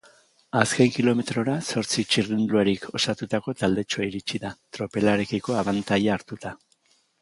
[0.61, 6.61] Azken kilometrora zortzi txirrindularik osatutako taldetxoa iritsi da, tropelarekiko abantaila hartuta.